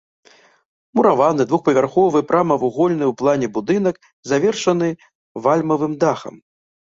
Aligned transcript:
Мураваны 0.99 1.43
двухпавярховы 1.51 2.19
прамавугольны 2.31 3.05
ў 3.09 3.13
плане 3.21 3.47
будынак, 3.57 3.95
завершаны 4.33 4.89
вальмавым 5.45 5.93
дахам. 6.05 6.35